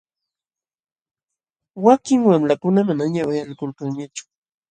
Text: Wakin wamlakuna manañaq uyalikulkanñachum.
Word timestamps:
Wakin 1.85 2.19
wamlakuna 2.29 2.79
manañaq 2.87 3.27
uyalikulkanñachum. 3.29 4.27